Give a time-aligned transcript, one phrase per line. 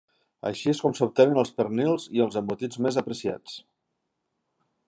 [0.49, 3.63] Així és com s'obtenen els pernils i els embotits més apreciats.